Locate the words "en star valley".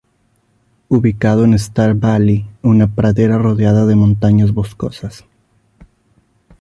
1.45-2.49